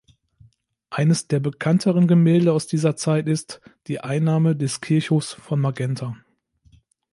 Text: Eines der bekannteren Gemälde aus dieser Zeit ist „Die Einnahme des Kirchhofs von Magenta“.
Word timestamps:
Eines 0.89 1.27
der 1.27 1.39
bekannteren 1.39 2.07
Gemälde 2.07 2.53
aus 2.53 2.65
dieser 2.65 2.95
Zeit 2.95 3.27
ist 3.27 3.61
„Die 3.85 3.99
Einnahme 3.99 4.55
des 4.55 4.81
Kirchhofs 4.81 5.33
von 5.33 5.59
Magenta“. 5.59 6.17